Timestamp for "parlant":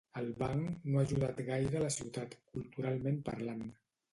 3.29-3.67